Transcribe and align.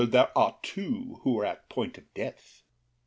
there 0.09 0.35
are 0.35 0.57
two 0.63 1.19
Who 1.21 1.39
are 1.41 1.45
at 1.45 1.69
point 1.69 1.95
of 1.99 2.11
death! 2.15 2.63